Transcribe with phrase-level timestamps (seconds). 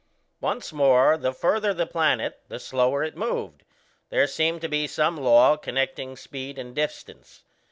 [0.39, 3.61] Once more, the further the planet the slower it moved;
[4.09, 7.43] there seemed to be some law connecting speed and distance.